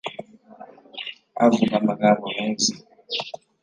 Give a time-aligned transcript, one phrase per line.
[1.45, 2.73] avuga amagambo meza